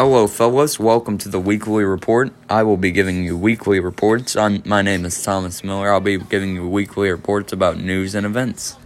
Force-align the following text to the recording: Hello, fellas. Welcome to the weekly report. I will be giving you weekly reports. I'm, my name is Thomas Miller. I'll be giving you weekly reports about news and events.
Hello, 0.00 0.28
fellas. 0.28 0.78
Welcome 0.78 1.18
to 1.18 1.28
the 1.28 1.40
weekly 1.40 1.82
report. 1.82 2.30
I 2.48 2.62
will 2.62 2.76
be 2.76 2.92
giving 2.92 3.24
you 3.24 3.36
weekly 3.36 3.80
reports. 3.80 4.36
I'm, 4.36 4.62
my 4.64 4.80
name 4.80 5.04
is 5.04 5.20
Thomas 5.20 5.64
Miller. 5.64 5.92
I'll 5.92 5.98
be 5.98 6.18
giving 6.18 6.54
you 6.54 6.68
weekly 6.68 7.10
reports 7.10 7.52
about 7.52 7.78
news 7.78 8.14
and 8.14 8.24
events. 8.24 8.78